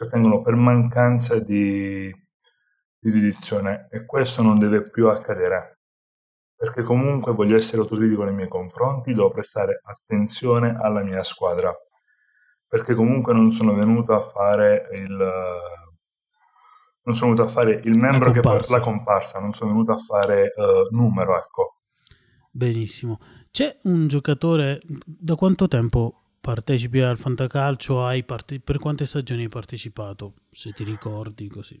ottengono 0.00 0.40
per 0.40 0.54
mancanza 0.54 1.38
di, 1.38 2.10
di 2.98 3.10
dedizione 3.10 3.88
e 3.90 4.04
questo 4.06 4.42
non 4.42 4.58
deve 4.58 4.88
più 4.88 5.08
accadere 5.08 5.76
perché 6.62 6.84
comunque 6.84 7.32
voglio 7.32 7.56
essere 7.56 7.82
autocritico 7.82 8.22
nei 8.22 8.34
miei 8.34 8.46
confronti, 8.46 9.12
devo 9.12 9.32
prestare 9.32 9.80
attenzione 9.82 10.78
alla 10.80 11.02
mia 11.02 11.24
squadra, 11.24 11.74
perché 12.68 12.94
comunque 12.94 13.32
non 13.32 13.50
sono 13.50 13.74
venuto 13.74 14.14
a 14.14 14.20
fare 14.20 14.88
il, 14.92 15.16
non 17.02 17.16
sono 17.16 17.32
venuto 17.32 17.48
a 17.48 17.52
fare 17.52 17.80
il 17.82 17.98
membro 17.98 18.30
che 18.30 18.40
la 18.42 18.78
comparsa, 18.78 19.40
non 19.40 19.50
sono 19.50 19.72
venuto 19.72 19.90
a 19.90 19.96
fare 19.96 20.52
uh, 20.54 20.94
numero, 20.94 21.36
ecco. 21.36 21.78
Benissimo. 22.48 23.18
C'è 23.52 23.78
un 23.82 24.08
giocatore, 24.08 24.80
da 25.04 25.34
quanto 25.34 25.68
tempo 25.68 26.14
partecipi 26.40 27.02
al 27.02 27.18
fantacalcio? 27.18 28.02
Hai 28.02 28.24
parte- 28.24 28.60
per 28.60 28.78
quante 28.78 29.04
stagioni 29.04 29.42
hai 29.42 29.50
partecipato, 29.50 30.32
se 30.50 30.72
ti 30.72 30.84
ricordi 30.84 31.48
così? 31.48 31.78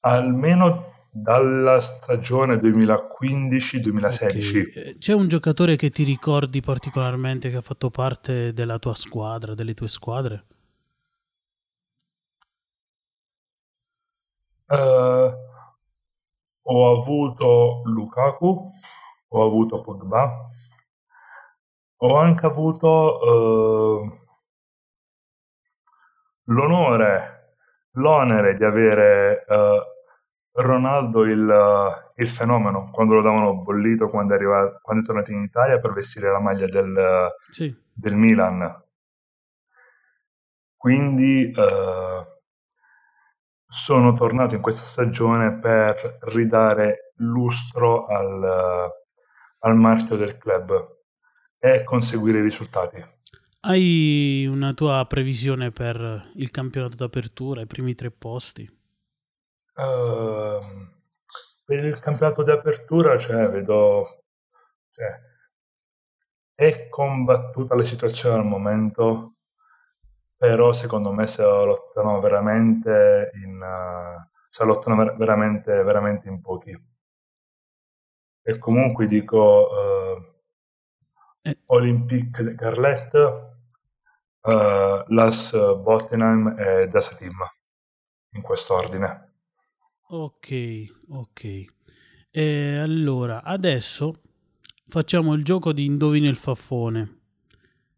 Almeno 0.00 1.06
dalla 1.12 1.78
stagione 1.78 2.56
2015-2016. 2.56 4.68
Okay. 4.68 4.98
C'è 4.98 5.12
un 5.12 5.28
giocatore 5.28 5.76
che 5.76 5.90
ti 5.90 6.02
ricordi 6.02 6.60
particolarmente 6.60 7.50
che 7.50 7.56
ha 7.58 7.60
fatto 7.60 7.90
parte 7.90 8.52
della 8.52 8.80
tua 8.80 8.94
squadra, 8.94 9.54
delle 9.54 9.74
tue 9.74 9.86
squadre? 9.86 10.44
Uh, 14.66 15.30
ho 16.62 16.98
avuto 16.98 17.82
Lukaku, 17.84 18.70
ho 19.28 19.46
avuto 19.46 19.80
Pogba, 19.80 20.50
ho 22.04 22.18
anche 22.18 22.44
avuto 22.44 23.18
uh, 23.18 24.18
l'onore, 26.44 27.56
l'onere 27.92 28.56
di 28.56 28.64
avere 28.64 29.44
uh, 29.48 30.60
Ronaldo 30.60 31.24
il, 31.24 32.12
il, 32.16 32.28
fenomeno, 32.28 32.90
quando 32.92 33.14
lo 33.14 33.22
davano 33.22 33.62
bollito 33.62 34.10
quando 34.10 34.34
è, 34.34 34.36
arrivato, 34.36 34.80
quando 34.82 35.02
è 35.02 35.06
tornato 35.06 35.32
in 35.32 35.40
Italia 35.40 35.80
per 35.80 35.94
vestire 35.94 36.30
la 36.30 36.40
maglia 36.40 36.66
del, 36.66 37.30
sì. 37.48 37.74
del 37.92 38.14
Milan. 38.14 38.82
Quindi 40.76 41.50
uh, 41.56 42.22
sono 43.66 44.12
tornato 44.12 44.54
in 44.54 44.60
questa 44.60 44.82
stagione 44.82 45.58
per 45.58 46.18
ridare 46.34 47.14
lustro 47.16 48.04
al, 48.06 48.92
al 49.60 49.74
marchio 49.74 50.16
del 50.16 50.36
club 50.36 50.93
e 51.64 51.82
conseguire 51.82 52.40
i 52.40 52.42
risultati. 52.42 53.02
Hai 53.60 54.44
una 54.46 54.74
tua 54.74 55.02
previsione 55.08 55.70
per 55.70 56.30
il 56.34 56.50
campionato 56.50 56.94
d'apertura, 56.94 57.62
i 57.62 57.66
primi 57.66 57.94
tre 57.94 58.10
posti? 58.10 58.64
Uh, 59.74 60.60
per 61.64 61.84
il 61.86 61.98
campionato 62.00 62.42
d'apertura, 62.42 63.16
cioè, 63.16 63.48
vedo... 63.48 64.24
Cioè, 64.90 65.18
è 66.54 66.88
combattuta 66.90 67.74
la 67.74 67.82
situazione 67.82 68.36
al 68.36 68.44
momento, 68.44 69.36
però 70.36 70.74
secondo 70.74 71.12
me 71.12 71.26
se 71.26 71.42
lottano 71.42 72.20
veramente 72.20 73.30
in... 73.42 73.54
Uh, 73.58 74.30
se 74.50 74.64
lottano 74.64 74.96
ver- 74.96 75.16
veramente, 75.16 75.82
veramente 75.82 76.28
in 76.28 76.42
pochi. 76.42 76.78
E 78.42 78.58
comunque 78.58 79.06
dico... 79.06 79.68
Uh, 79.70 80.32
eh. 81.44 81.58
Olympique 81.66 82.54
Carlet, 82.54 83.12
uh, 84.42 85.04
Las 85.08 85.52
Bottenheim 85.52 86.54
e 86.58 86.88
Dasatim, 86.88 87.36
in 88.32 88.42
quest'ordine. 88.42 89.32
Ok, 90.08 90.84
ok. 91.08 91.64
E 92.30 92.76
allora, 92.76 93.42
adesso 93.42 94.22
facciamo 94.86 95.34
il 95.34 95.44
gioco 95.44 95.72
di 95.72 95.84
indovina 95.84 96.28
il 96.28 96.36
faffone. 96.36 97.20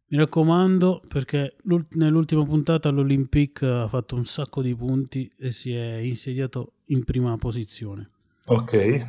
Mi 0.09 0.19
raccomando, 0.19 1.03
perché 1.09 1.57
nell'ultima 1.91 2.45
puntata 2.45 2.91
l'Olympique 2.91 3.69
ha 3.69 3.89
fatto 3.89 4.15
un 4.15 4.25
sacco 4.25 4.63
di 4.63 4.75
punti 4.75 5.33
e 5.39 5.51
si 5.53 5.75
è 5.75 5.97
insediato 5.97 6.75
in 6.87 7.05
prima 7.05 7.37
posizione. 7.37 8.11
Ok. 8.47 9.07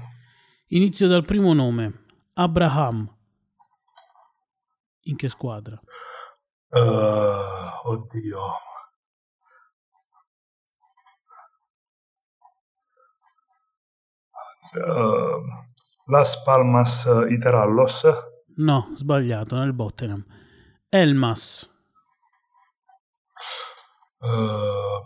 Inizio 0.67 1.08
dal 1.08 1.24
primo 1.24 1.53
nome, 1.53 2.06
Abraham. 2.34 3.17
In 5.08 5.16
che 5.16 5.30
squadra? 5.30 5.80
Uh, 6.70 7.90
oddio. 7.90 8.42
Uh, 14.74 15.42
Las 16.08 16.44
Palmas 16.44 17.06
Iterallos. 17.30 18.06
No, 18.58 18.92
sbagliato, 18.96 19.56
nel 19.56 19.74
Bottenham. 19.74 20.26
Elmas. 20.90 21.70
Uh, 24.20 25.04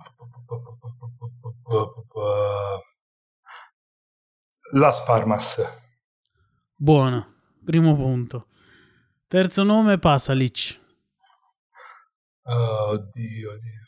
Las 4.73 5.01
Palmas. 5.05 5.61
Buona, 6.75 7.27
primo 7.63 7.95
punto. 7.95 8.47
Terzo 9.31 9.63
nome 9.63 9.97
Pasalic. 9.97 10.77
Oh, 12.41 12.89
oddio, 12.89 13.51
oddio. 13.53 13.83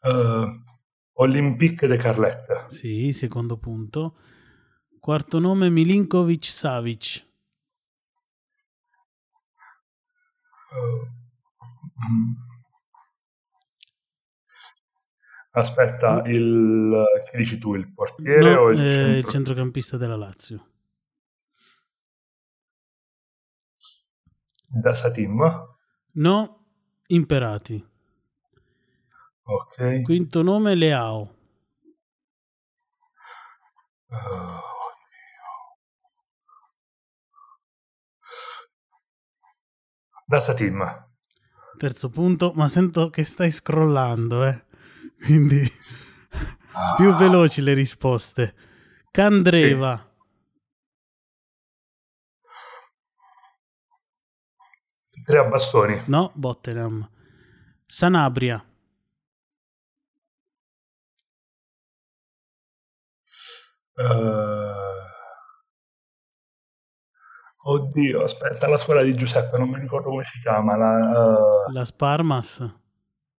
Uh, 0.00 0.58
Olympique 1.18 1.86
de 1.86 1.98
Carletta. 1.98 2.66
Sì, 2.70 3.12
secondo 3.12 3.58
punto. 3.58 4.16
Quarto 4.98 5.38
nome 5.38 5.68
Milinkovic 5.68 6.46
Savic. 6.46 7.26
Uh, 10.70 11.04
mm. 12.10 12.32
Aspetta, 15.50 16.22
il 16.24 17.04
che 17.30 17.36
dici 17.36 17.58
tu, 17.58 17.74
il 17.74 17.92
portiere 17.92 18.54
no, 18.54 18.60
o 18.60 18.70
il, 18.70 18.80
eh, 18.80 18.88
centro... 18.88 19.18
il 19.18 19.26
centrocampista 19.26 19.98
della 19.98 20.16
Lazio? 20.16 20.68
Da 24.74 24.92
Satim? 24.92 25.40
No, 26.14 26.64
Imperati. 27.06 27.86
Ok. 29.44 30.02
Quinto 30.02 30.42
nome 30.42 30.74
Leao. 30.74 31.34
Oh, 34.08 34.60
da 40.26 40.40
Satim. 40.40 41.06
Terzo 41.78 42.08
punto, 42.08 42.52
ma 42.56 42.68
sento 42.68 43.10
che 43.10 43.24
stai 43.24 43.52
scrollando, 43.52 44.44
eh. 44.44 44.64
Quindi 45.22 45.70
ah. 46.72 46.94
più 46.98 47.14
veloci 47.14 47.62
le 47.62 47.74
risposte. 47.74 48.54
Candreva. 49.12 49.96
Sì. 49.96 50.13
Tre 55.24 55.38
a 55.38 55.48
bastoni. 55.48 56.02
No, 56.06 56.32
Bottenham. 56.34 57.08
Sanabria. 57.86 58.62
Uh... 63.96 64.82
Oddio, 67.66 68.22
aspetta, 68.22 68.68
la 68.68 68.76
scuola 68.76 69.02
di 69.02 69.14
Giuseppe, 69.14 69.56
non 69.56 69.70
mi 69.70 69.78
ricordo 69.78 70.10
come 70.10 70.24
si 70.24 70.38
chiama. 70.40 70.76
La, 70.76 71.68
uh... 71.68 71.72
la 71.72 71.84
Sparmas? 71.86 72.74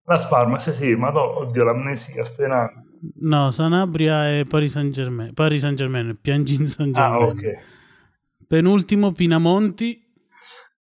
La 0.02 0.18
Sparmas, 0.18 0.70
sì, 0.70 0.96
ma 0.96 1.10
no, 1.10 1.38
oddio, 1.38 1.62
l'amnesia, 1.62 2.20
ansia. 2.22 2.72
No, 3.20 3.50
Sanabria 3.52 4.38
e 4.38 4.44
Paris 4.44 4.72
Saint 4.72 4.92
Germain. 4.92 5.32
Paris 5.34 5.60
Saint 5.60 5.76
Germain, 5.76 6.18
Piangin 6.20 6.66
Saint 6.66 6.96
Germain. 6.96 7.22
Ah, 7.22 7.26
ok. 7.26 7.64
Penultimo 8.48 9.12
Pinamonti. 9.12 10.05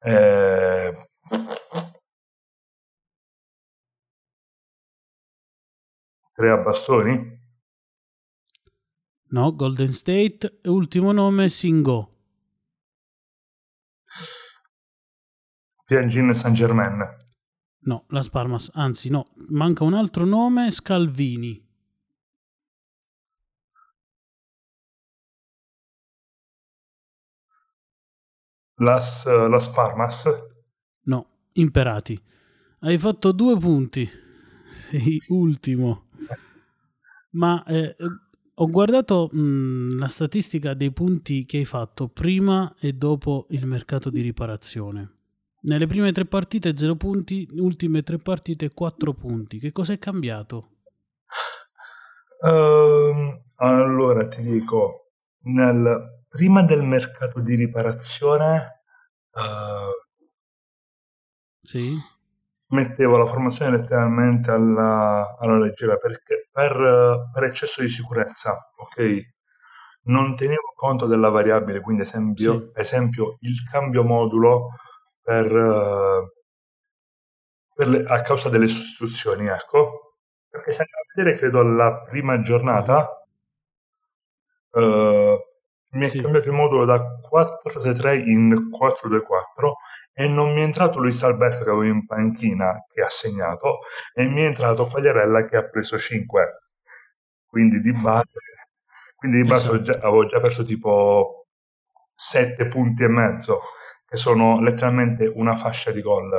Eh, 0.07 0.95
tre 6.35 6.51
a 6.51 6.57
bastoni? 6.57 7.41
No, 9.31 9.55
Golden 9.55 9.91
State. 9.91 10.59
Ultimo 10.65 11.12
nome 11.12 11.50
Singo. 11.50 12.12
Piangin 15.88 16.33
Saint 16.35 16.55
Germain. 16.55 17.03
No, 17.88 18.05
Las 18.09 18.29
Palmas, 18.29 18.71
anzi 18.75 19.09
no, 19.09 19.25
manca 19.50 19.83
un 19.83 19.95
altro 19.95 20.25
nome, 20.25 20.69
Scalvini. 20.69 21.64
Las, 28.77 29.25
uh, 29.25 29.48
Las 29.48 29.70
Palmas? 29.70 30.27
No, 31.03 31.27
Imperati. 31.53 32.22
Hai 32.79 32.98
fatto 32.98 33.32
due 33.32 33.58
punti. 33.58 34.08
Sei 34.67 35.22
ultimo. 35.29 36.08
Ma 37.32 37.63
eh, 37.65 37.96
ho 38.53 38.67
guardato 38.67 39.29
mh, 39.32 39.98
la 39.98 40.08
statistica 40.08 40.74
dei 40.74 40.91
punti 40.91 41.46
che 41.46 41.58
hai 41.58 41.65
fatto 41.65 42.08
prima 42.08 42.74
e 42.79 42.94
dopo 42.94 43.48
il 43.50 43.65
mercato 43.65 44.10
di 44.10 44.22
riparazione. 44.22 45.12
Nelle 45.62 45.88
prime 45.88 46.12
tre 46.12 46.25
partite 46.25 46.77
0 46.77 46.96
punti, 46.96 47.48
ultime 47.53 48.03
tre 48.03 48.20
partite 48.20 48.72
4 48.74 49.13
punti. 49.13 49.58
Che 49.58 49.72
cosa 49.72 49.94
è 49.94 49.98
cambiato? 49.98 50.70
Uh, 52.41 53.41
allora 53.55 54.27
ti 54.27 54.41
dico, 54.41 55.12
nel, 55.46 56.14
prima 56.36 56.63
del 56.63 56.84
mercato 56.84 57.39
di 57.39 57.56
riparazione 57.56 58.82
uh, 59.32 60.06
sì. 61.62 61.96
mettevo 62.72 63.18
la 63.18 63.25
formazione 63.25 63.77
letteralmente 63.77 64.51
alla, 64.51 65.38
alla 65.39 65.58
leggera 65.58 65.96
perché 65.96 66.50
per, 66.51 67.30
per, 67.32 67.44
eccesso 67.44 67.82
di 67.82 67.88
sicurezza, 67.88 68.60
ok? 68.75 69.34
Non 70.08 70.36
tenevo 70.36 70.74
conto 70.75 71.06
della 71.06 71.30
variabile, 71.30 71.80
quindi 71.80 72.01
esempio, 72.01 72.72
sì. 72.74 72.82
esempio 72.82 73.38
il 73.39 73.63
cambio 73.72 74.04
modulo 74.04 74.72
per, 75.22 75.48
per 77.74 77.88
le, 77.88 78.04
a 78.06 78.22
causa 78.24 78.50
delle 78.50 78.68
sostituzioni, 78.68 79.48
ecco. 79.48 80.18
Perché 80.50 80.72
se 80.72 80.82
andiamo 80.82 81.01
a 81.01 81.13
vedere, 81.15 81.38
credo, 81.38 81.60
alla 81.62 82.04
prima 82.04 82.42
giornata, 82.42 83.25
uh, 84.72 85.39
mi 85.95 86.05
è 86.05 86.09
sì. 86.09 86.21
cambiato 86.21 86.47
il 86.47 86.55
modulo 86.55 86.85
da 86.85 87.01
4-3 87.29 88.27
in 88.27 88.53
4-2-4 88.69 89.71
e 90.13 90.27
non 90.27 90.53
mi 90.53 90.61
è 90.61 90.63
entrato 90.63 90.99
Luis 90.99 91.21
Alberto 91.23 91.63
che 91.63 91.69
avevo 91.69 91.83
in 91.83 92.05
panchina 92.05 92.85
che 92.91 93.01
ha 93.01 93.09
segnato 93.09 93.79
e 94.13 94.27
mi 94.27 94.41
è 94.41 94.45
entrato 94.45 94.85
Quagliarella 94.85 95.45
che 95.45 95.57
ha 95.57 95.67
preso 95.67 95.97
5 95.97 96.43
quindi 97.45 97.79
di 97.79 97.91
base 97.91 98.39
quindi 99.15 99.41
di 99.41 99.47
base 99.47 99.69
esatto. 99.69 99.81
già, 99.81 99.93
avevo 99.93 100.25
già 100.25 100.39
perso 100.39 100.63
tipo 100.63 101.47
7 102.13 102.67
punti 102.67 103.03
e 103.03 103.07
mezzo 103.09 103.59
che 104.07 104.17
sono 104.17 104.61
letteralmente 104.61 105.25
una 105.25 105.55
fascia 105.55 105.91
di 105.91 106.01
gol. 106.01 106.31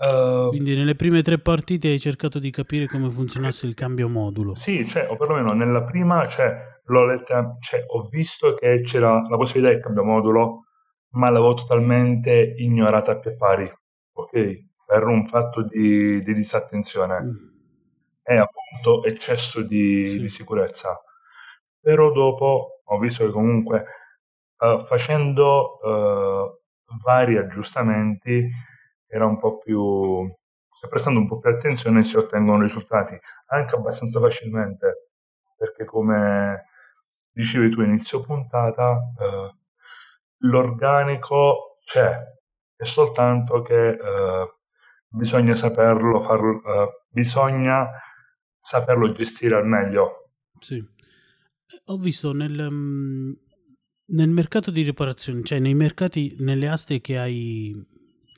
Uh, 0.00 0.48
Quindi 0.48 0.74
nelle 0.74 0.94
prime 0.94 1.20
tre 1.20 1.38
partite 1.38 1.88
hai 1.88 1.98
cercato 2.00 2.38
di 2.38 2.50
capire 2.50 2.86
come 2.86 3.10
funzionasse 3.10 3.66
il 3.66 3.74
cambio 3.74 4.08
modulo. 4.08 4.54
Sì, 4.54 4.86
cioè, 4.86 5.06
o 5.10 5.16
perlomeno 5.16 5.52
nella 5.52 5.84
prima 5.84 6.26
cioè, 6.26 6.56
l'ho 6.84 7.04
letta, 7.04 7.54
cioè, 7.60 7.84
ho 7.86 8.08
visto 8.08 8.54
che 8.54 8.80
c'era 8.80 9.20
la 9.28 9.36
possibilità 9.36 9.74
del 9.74 9.82
cambio 9.82 10.04
modulo, 10.04 10.64
ma 11.10 11.28
l'avevo 11.28 11.52
totalmente 11.52 12.54
ignorata 12.56 13.12
a 13.12 13.18
pie 13.18 13.36
pari, 13.36 13.70
ok? 14.12 14.68
Per 14.86 15.06
un 15.06 15.26
fatto 15.26 15.64
di, 15.64 16.22
di 16.22 16.32
disattenzione 16.32 17.20
mm. 17.20 17.36
e 18.22 18.36
appunto 18.38 19.04
eccesso 19.04 19.60
di, 19.60 20.08
sì. 20.08 20.18
di 20.18 20.28
sicurezza. 20.30 20.98
Però 21.78 22.10
dopo 22.10 22.80
ho 22.82 22.98
visto 22.98 23.26
che 23.26 23.32
comunque 23.32 23.84
uh, 24.60 24.78
facendo 24.78 25.78
uh, 25.82 26.58
vari 27.04 27.36
aggiustamenti 27.36 28.48
era 29.10 29.26
un 29.26 29.38
po' 29.38 29.58
più 29.58 30.28
prestando 30.88 31.20
un 31.20 31.28
po' 31.28 31.38
più 31.38 31.50
attenzione 31.50 32.04
si 32.04 32.16
ottengono 32.16 32.62
risultati 32.62 33.18
anche 33.46 33.74
abbastanza 33.74 34.18
facilmente 34.20 35.10
perché 35.56 35.84
come 35.84 36.64
dicevi 37.30 37.68
tu 37.68 37.82
inizio 37.82 38.22
puntata 38.22 38.92
uh, 38.92 39.54
l'organico 40.38 41.78
c'è 41.84 42.16
è 42.76 42.84
soltanto 42.84 43.60
che 43.60 43.98
bisogna 45.06 45.54
saperlo 45.54 46.18
far, 46.18 46.40
bisogna 47.10 47.90
saperlo 48.56 49.12
gestire 49.12 49.56
al 49.56 49.66
meglio. 49.66 50.30
Sì. 50.58 50.82
Ho 51.84 51.98
visto 51.98 52.32
nel 52.32 52.58
um 52.58 53.36
nel 54.12 54.28
mercato 54.28 54.70
di 54.70 54.82
riparazione, 54.82 55.42
cioè 55.44 55.58
nei 55.58 55.74
mercati, 55.74 56.34
nelle 56.40 56.68
aste 56.68 57.00
che 57.00 57.16
hai, 57.18 57.72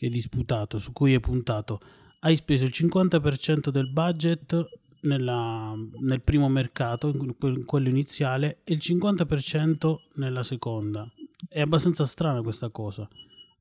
che 0.02 0.06
hai 0.06 0.10
disputato, 0.10 0.80
su 0.80 0.92
cui 0.92 1.14
hai 1.14 1.20
puntato, 1.20 1.80
hai 2.20 2.34
speso 2.34 2.64
il 2.64 2.72
50% 2.74 3.68
del 3.68 3.92
budget 3.92 4.64
nella, 5.02 5.74
nel 6.00 6.22
primo 6.22 6.48
mercato, 6.48 7.12
in 7.14 7.64
quello 7.64 7.88
iniziale, 7.88 8.62
e 8.64 8.72
il 8.72 8.80
50% 8.82 9.94
nella 10.14 10.42
seconda. 10.42 11.06
È 11.48 11.60
abbastanza 11.60 12.04
strana 12.04 12.40
questa 12.40 12.70
cosa. 12.70 13.08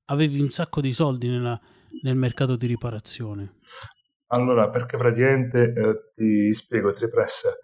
Avevi 0.05 0.41
un 0.41 0.49
sacco 0.49 0.81
di 0.81 0.93
soldi 0.93 1.27
nella, 1.27 1.59
nel 2.01 2.15
mercato 2.15 2.55
di 2.55 2.65
riparazione. 2.65 3.59
Allora, 4.31 4.69
perché 4.69 4.97
praticamente 4.97 5.73
eh, 5.73 6.11
ti 6.15 6.53
spiego, 6.55 6.91
ti 6.91 7.05
ripresse. 7.05 7.59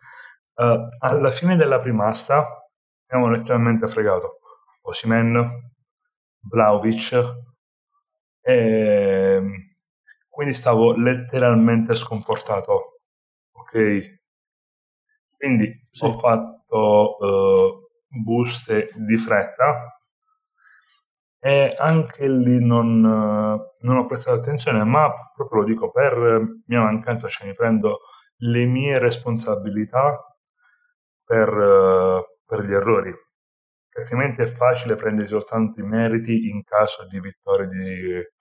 Uh, 0.54 0.86
alla 1.00 1.30
fine 1.30 1.56
della 1.56 1.80
prima 1.80 2.08
asta 2.08 2.44
abbiamo 3.06 3.32
letteralmente 3.32 3.88
fregato 3.88 4.40
Osimen, 4.84 5.72
Vlaovic 6.42 7.46
e 8.47 9.41
quindi 10.29 10.53
stavo 10.53 10.95
letteralmente 10.95 11.95
sconfortato 11.95 13.01
ok 13.51 14.19
quindi 15.36 15.69
sì. 15.91 16.05
ho 16.05 16.12
fatto 16.12 17.17
uh, 17.19 17.88
buste 18.07 18.89
di 18.95 19.17
fretta 19.17 19.99
e 21.39 21.75
anche 21.77 22.29
lì 22.29 22.65
non, 22.65 23.01
non, 23.01 23.97
ho 23.97 24.05
prestato 24.05 24.38
attenzione 24.38 24.81
ma 24.86 25.13
proprio 25.36 25.60
lo 25.60 25.65
dico 25.65 25.91
per 25.91 26.15
mia 26.67 26.81
mancanza 26.83 27.27
cioè 27.27 27.47
mi 27.47 27.53
prendo 27.53 27.99
le 28.38 28.63
mie 28.63 28.97
responsabilità 28.97 30.23
per, 31.21 32.23
per 32.45 32.62
gli 32.62 32.71
errori 32.73 33.13
altrimenti 33.97 34.41
è 34.41 34.45
facile 34.45 34.95
prendere 34.95 35.27
soltanto 35.27 35.81
i 35.81 35.83
meriti 35.83 36.47
in 36.47 36.63
caso 36.63 37.05
di 37.07 37.19
vittoria 37.19 37.65
di, 37.67 38.36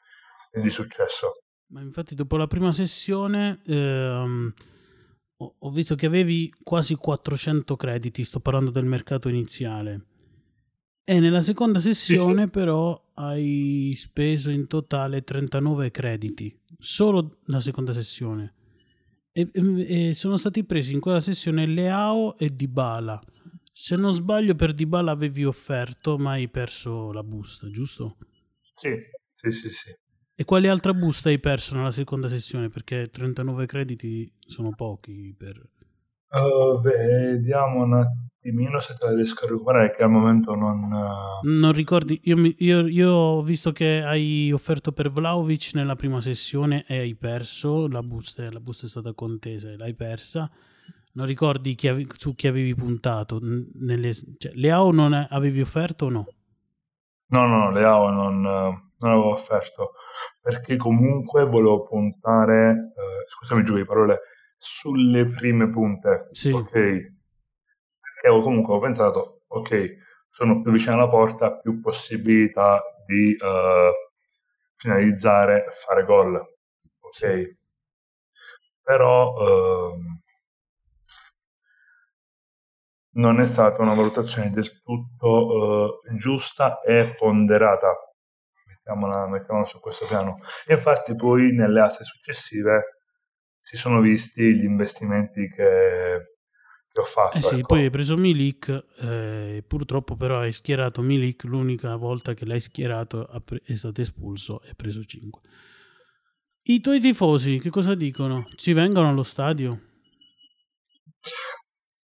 di 0.61 0.71
successo. 0.71 1.41
Ma 1.69 1.81
infatti 1.81 2.15
dopo 2.15 2.37
la 2.37 2.47
prima 2.47 2.73
sessione 2.73 3.61
ehm, 3.67 4.53
ho 5.39 5.71
visto 5.71 5.95
che 5.95 6.07
avevi 6.07 6.53
quasi 6.63 6.95
400 6.95 7.77
crediti, 7.77 8.25
sto 8.25 8.41
parlando 8.41 8.71
del 8.71 8.85
mercato 8.85 9.29
iniziale. 9.29 10.07
E 11.05 11.21
nella 11.21 11.41
seconda 11.41 11.79
sessione 11.79 12.43
sì, 12.43 12.47
sì. 12.47 12.51
però 12.51 13.11
hai 13.15 13.95
speso 13.97 14.51
in 14.51 14.67
totale 14.67 15.23
39 15.23 15.91
crediti, 15.91 16.59
solo 16.79 17.39
la 17.47 17.61
seconda 17.61 17.93
sessione. 17.93 18.55
E, 19.33 19.51
e, 19.53 20.09
e 20.09 20.15
sono 20.15 20.37
stati 20.37 20.65
presi 20.65 20.93
in 20.93 21.01
quella 21.01 21.21
sessione 21.21 21.67
Leao 21.67 22.37
e 22.39 22.49
Dybala 22.49 23.21
se 23.79 23.95
non 23.95 24.11
sbaglio, 24.11 24.55
per 24.55 24.73
Dybala 24.73 25.11
avevi 25.11 25.45
offerto, 25.45 26.17
ma 26.17 26.31
hai 26.31 26.49
perso 26.49 27.13
la 27.13 27.23
busta, 27.23 27.69
giusto? 27.69 28.17
Sì, 28.73 28.99
sì, 29.35 29.51
sì, 29.51 29.69
sì. 29.69 29.95
E 30.39 30.45
quale 30.45 30.69
altra 30.69 30.93
busta 30.93 31.31
hai 31.31 31.39
perso 31.39 31.75
nella 31.75 31.91
seconda 31.91 32.29
sessione? 32.29 32.69
Perché 32.69 33.09
39 33.09 33.65
crediti 33.65 34.31
sono 34.39 34.75
pochi 34.75 35.35
per... 35.37 35.57
Uh, 36.29 36.79
vediamo 36.83 37.85
un 37.85 37.95
attimino 37.95 38.79
se 38.79 38.95
te 38.99 39.07
la 39.07 39.15
riesco 39.15 39.47
a 39.47 39.49
recuperare 39.49 39.95
che 39.95 40.03
al 40.03 40.11
momento 40.11 40.55
non... 40.55 40.93
Uh... 40.93 41.49
Non 41.49 41.73
ricordi, 41.73 42.21
io, 42.25 42.37
io, 42.59 42.87
io, 42.87 43.11
ho 43.11 43.43
visto 43.43 43.73
che 43.73 44.03
hai 44.03 44.53
offerto 44.53 44.93
per 44.93 45.11
Vlaovic 45.11 45.71
nella 45.73 45.97
prima 45.97 46.21
sessione 46.21 46.85
e 46.87 46.99
hai 46.99 47.15
perso, 47.15 47.89
la 47.89 48.03
busta, 48.03 48.47
la 48.53 48.61
busta 48.61 48.85
è 48.85 48.91
stata 48.91 49.15
contesa 49.15 49.71
e 49.71 49.77
l'hai 49.79 49.95
persa 49.95 50.51
non 51.17 51.27
ricordi 51.27 51.75
chi 51.75 51.89
ave- 51.89 52.07
su 52.19 52.35
chi 52.35 52.47
avevi 52.47 52.75
puntato? 52.75 53.41
Nelle, 53.41 54.13
cioè, 54.13 54.53
Leao 54.53 54.93
non 54.93 55.15
avevi 55.15 55.63
offerto 55.63 56.07
o 56.07 56.11
no? 56.11 56.27
No, 57.29 57.47
no, 57.47 57.59
no 57.59 57.71
Leao 57.71 58.11
non, 58.11 58.86
non 58.99 59.13
avevo 59.13 59.33
offerto 59.33 59.93
perché 60.41 60.77
comunque 60.77 61.45
volevo 61.45 61.83
puntare, 61.85 62.71
eh, 62.71 63.29
scusami 63.29 63.65
giù 63.65 63.77
di 63.77 63.85
parole, 63.85 64.21
sulle 64.57 65.29
prime 65.29 65.69
punte. 65.69 66.29
Sì. 66.33 66.51
Ok. 66.51 66.71
Perché 66.71 68.29
avevo 68.29 68.43
comunque 68.43 68.75
ho 68.75 68.81
pensato, 68.81 69.43
ok, 69.47 69.97
sono 70.29 70.63
più 70.63 70.71
vicino 70.71 70.95
alla 70.95 71.09
porta, 71.09 71.59
più 71.59 71.81
possibilità 71.81 72.83
di 73.07 73.37
uh, 73.39 73.91
finalizzare, 74.75 75.67
fare 75.71 76.05
gol. 76.05 76.35
Ok? 76.37 77.15
Sì. 77.15 77.57
Però 78.83 79.33
uh, 79.33 79.99
non 83.15 83.41
è 83.41 83.47
stata 83.47 83.83
una 83.83 83.95
valutazione 83.95 84.51
del 84.51 84.83
tutto 84.83 85.47
uh, 86.07 86.17
giusta 86.17 86.81
e 86.81 87.15
ponderata. 87.17 88.06
Mettiamola, 88.87 89.27
mettiamola 89.27 89.67
su 89.67 89.81
questo 89.81 90.07
piano. 90.07 90.39
E 90.65 90.75
infatti 90.75 91.17
poi 91.17 91.53
nelle 91.53 91.81
aste 91.81 92.05
successive 92.05 93.01
si 93.59 93.77
sono 93.77 94.01
visti 94.01 94.55
gli 94.55 94.63
investimenti 94.63 95.49
che 95.49 96.37
ho 96.95 97.05
fatto. 97.05 97.37
Eh 97.37 97.43
sì, 97.43 97.57
ecco. 97.57 97.67
poi 97.67 97.83
hai 97.83 97.91
preso 97.91 98.17
Milik, 98.17 98.85
eh, 99.01 99.65
purtroppo 99.67 100.17
però 100.17 100.39
hai 100.39 100.53
schierato 100.53 101.03
Milik, 101.03 101.43
l'unica 101.45 101.97
volta 101.97 102.33
che 102.35 102.47
l'hai 102.47 102.61
schierato 102.61 103.29
è 103.65 103.75
stato 103.75 104.01
espulso 104.01 104.63
e 104.63 104.75
preso 104.77 105.05
5. 105.05 105.41
I 106.69 106.81
tuoi 106.81 107.01
tifosi 107.01 107.59
che 107.59 107.71
cosa 107.71 107.97
dicono? 107.97 108.49
Ci 108.55 108.73
vengono 108.73 109.09
allo 109.09 109.25
stadio? 109.25 109.81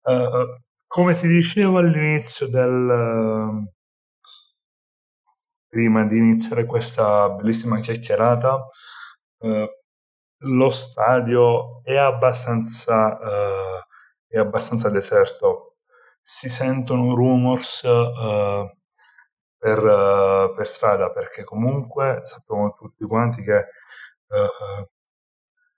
Uh, 0.02 0.60
come 0.88 1.14
ti 1.14 1.28
dicevo 1.28 1.78
all'inizio 1.78 2.48
del... 2.48 3.70
Prima 5.72 6.04
di 6.04 6.18
iniziare 6.18 6.66
questa 6.66 7.30
bellissima 7.30 7.80
chiacchierata, 7.80 8.62
uh, 9.38 9.66
lo 10.44 10.70
stadio 10.70 11.82
è 11.82 11.96
abbastanza 11.96 13.18
è 14.32 14.38
abbastanza 14.38 14.88
deserto. 14.88 15.76
Si 16.20 16.48
sentono 16.48 17.14
rumors 17.14 17.82
uh, 17.82 18.70
per, 19.58 19.78
uh, 19.78 20.54
per, 20.54 20.66
strada 20.66 21.10
perché 21.10 21.44
comunque 21.44 22.22
sappiamo 22.24 22.72
tutti 22.72 23.04
quanti 23.06 23.42
che 23.42 23.56
uh, 23.56 24.88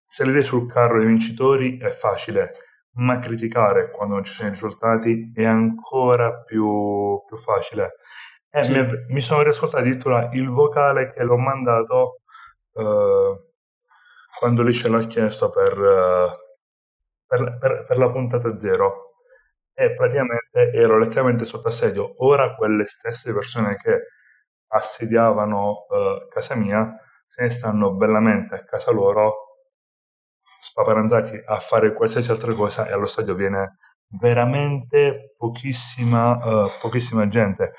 salire 0.05 0.43
sul 0.43 0.71
carro 0.71 0.99
dei 0.99 1.09
vincitori 1.09 1.79
è 1.79 1.89
facile, 1.89 2.53
ma 2.93 3.19
criticare 3.19 3.91
quando 3.91 4.15
non 4.15 4.25
ci 4.25 4.33
sono 4.33 4.49
i 4.49 4.53
risultati 4.53 5.33
è 5.35 5.45
ancora 5.45 6.43
più, 6.43 7.23
più 7.27 7.37
facile. 7.37 7.97
E 8.55 8.65
sì. 8.65 8.73
mi, 8.73 8.87
mi, 9.09 9.21
sono 9.21 9.43
riascoltato 9.43 9.83
addirittura 9.83 10.29
il 10.33 10.49
vocale 10.49 11.13
che 11.13 11.25
l'ho 11.25 11.39
mandato 11.39 12.21
quando 14.39 14.63
lì 14.63 14.73
ce 14.73 14.89
l'ha 14.89 15.05
chiesto 15.07 15.51
per 15.51 16.43
per, 17.37 17.59
per, 17.59 17.85
per 17.87 17.99
la 17.99 18.11
puntata 18.11 18.55
zero 18.55 19.13
e 19.73 19.93
praticamente 19.95 20.71
ero 20.73 20.99
letteralmente 20.99 21.45
sotto 21.45 21.69
assedio. 21.69 22.15
Ora 22.25 22.55
quelle 22.55 22.85
stesse 22.85 23.33
persone 23.33 23.77
che 23.77 24.07
assediavano 24.69 25.87
uh, 25.89 26.29
casa 26.29 26.55
mia 26.55 26.97
se 27.27 27.43
ne 27.43 27.51
stanno 27.51 27.95
bellamente 27.95 28.55
a 28.55 28.65
casa 28.65 28.93
loro 28.93 29.33
spaparanzati 30.61 31.43
a 31.45 31.59
fare 31.59 31.93
qualsiasi 31.93 32.31
altra 32.31 32.53
cosa 32.55 32.87
e 32.87 32.93
allo 32.93 33.07
stadio 33.07 33.35
viene 33.35 33.79
veramente 34.07 35.35
pochissima, 35.37 36.65
uh, 36.65 36.71
pochissima 36.81 37.27
gente. 37.29 37.75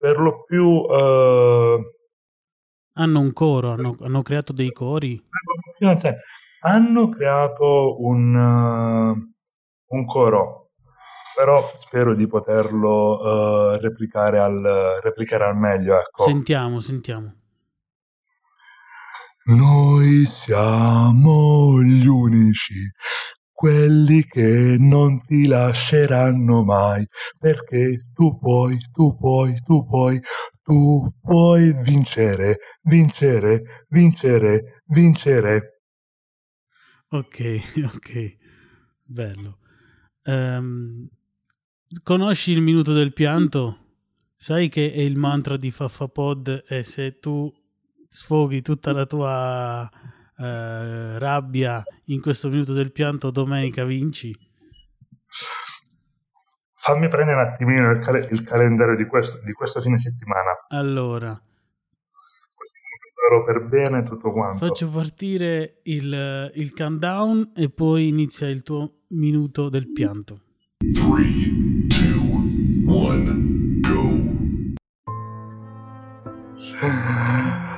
Per 0.00 0.18
lo 0.18 0.44
più... 0.44 0.64
Uh, 0.64 1.78
hanno 2.94 3.20
un 3.20 3.32
coro, 3.34 3.72
hanno, 3.72 3.96
hanno 4.00 4.22
creato 4.22 4.52
dei 4.54 4.72
cori 4.72 5.22
hanno 6.60 7.08
creato 7.08 8.02
un, 8.02 8.34
uh, 8.34 9.96
un 9.96 10.06
coro, 10.06 10.72
però 11.34 11.62
spero 11.62 12.14
di 12.14 12.26
poterlo 12.26 13.16
uh, 13.16 13.78
replicare, 13.80 14.38
al, 14.38 14.98
replicare 15.02 15.44
al 15.44 15.56
meglio. 15.56 15.98
Ecco. 15.98 16.24
Sentiamo, 16.24 16.80
sentiamo. 16.80 17.34
Noi 19.44 20.24
siamo 20.26 21.80
gli 21.82 22.06
unici, 22.06 22.74
quelli 23.60 24.24
che 24.24 24.76
non 24.78 25.20
ti 25.20 25.46
lasceranno 25.46 26.64
mai, 26.64 27.06
perché 27.38 27.98
tu 28.14 28.38
puoi, 28.38 28.78
tu 28.90 29.14
puoi, 29.18 29.54
tu 29.62 29.84
puoi, 29.84 30.18
tu 30.62 31.06
puoi 31.20 31.74
vincere, 31.82 32.56
vincere, 32.84 33.84
vincere, 33.90 34.82
vincere. 34.86 35.82
Ok, 37.10 37.60
ok, 37.94 38.36
bello. 39.04 39.58
Um, 40.24 41.06
conosci 42.02 42.52
il 42.52 42.62
minuto 42.62 42.94
del 42.94 43.12
pianto? 43.12 43.76
Sai 44.36 44.70
che 44.70 44.90
è 44.90 45.00
il 45.00 45.18
mantra 45.18 45.58
di 45.58 45.70
Faffapod 45.70 46.64
e 46.66 46.82
se 46.82 47.18
tu 47.18 47.52
sfoghi 48.08 48.62
tutta 48.62 48.92
la 48.92 49.04
tua 49.04 49.90
uh, 50.40 51.18
rabbia 51.18 51.82
in 52.06 52.20
questo 52.20 52.48
minuto 52.48 52.72
del 52.72 52.92
pianto, 52.92 53.30
domenica 53.30 53.84
vinci? 53.84 54.34
Fammi 56.72 57.08
prendere 57.08 57.40
un 57.40 57.46
attimino 57.46 57.90
il, 57.90 57.98
cal- 57.98 58.26
il 58.30 58.42
calendario 58.42 58.96
di 58.96 59.04
questo, 59.04 59.38
di 59.44 59.52
questo 59.52 59.80
fine 59.80 59.98
settimana. 59.98 60.66
Allora, 60.68 61.40
per 63.44 63.64
bene 63.66 64.02
tutto 64.02 64.32
quanto. 64.32 64.66
Faccio 64.66 64.88
partire 64.88 65.80
il, 65.84 66.50
il 66.54 66.72
countdown 66.72 67.52
e 67.54 67.70
poi 67.70 68.08
inizia 68.08 68.48
il 68.48 68.62
tuo 68.62 69.02
minuto 69.08 69.68
del 69.68 69.92
pianto. 69.92 70.40
3, 70.78 70.92
2, 71.86 72.02
1, 72.86 73.80
go. 73.82 74.28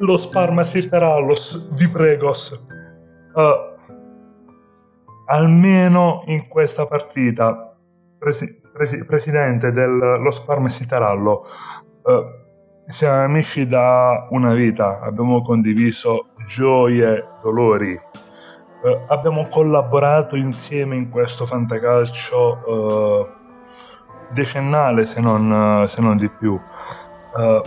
Los 0.00 0.26
Parmasirterallos, 0.26 1.68
vi 1.78 1.88
prego. 1.88 2.34
Uh, 3.34 3.76
almeno 5.26 6.22
in 6.26 6.48
questa 6.48 6.86
partita, 6.86 7.76
presi, 8.18 8.60
presi, 8.72 9.04
presidente 9.04 9.70
del 9.72 10.18
Los 10.20 10.40
Parmasiterallo, 10.40 11.44
uh, 12.02 12.40
siamo 12.86 13.22
amici 13.22 13.66
da 13.66 14.26
una 14.30 14.52
vita, 14.54 15.00
abbiamo 15.00 15.42
condiviso 15.42 16.30
gioie, 16.46 17.24
dolori, 17.42 17.92
eh, 18.82 19.04
abbiamo 19.08 19.46
collaborato 19.48 20.34
insieme 20.36 20.96
in 20.96 21.10
questo 21.10 21.44
fantacalcio 21.44 22.64
eh, 22.66 23.28
decennale 24.30 25.04
se 25.04 25.20
non, 25.20 25.84
se 25.86 26.00
non, 26.00 26.16
di 26.16 26.30
più. 26.30 26.58
Eh, 27.36 27.62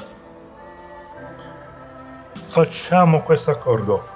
facciamo 2.44 3.22
questo 3.22 3.52
accordo. 3.52 4.12